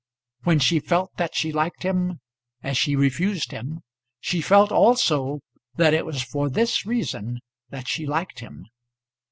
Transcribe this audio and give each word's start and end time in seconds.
When 0.45 0.57
she 0.57 0.79
felt 0.79 1.11
that 1.17 1.35
she 1.35 1.51
liked 1.51 1.83
him 1.83 2.21
as 2.63 2.75
she 2.75 2.95
refused 2.95 3.51
him, 3.51 3.81
she 4.19 4.41
felt 4.41 4.71
also 4.71 5.41
that 5.75 5.93
it 5.93 6.07
was 6.07 6.23
for 6.23 6.49
this 6.49 6.87
reason 6.87 7.37
that 7.69 7.87
she 7.87 8.07
liked 8.07 8.39
him. 8.39 8.65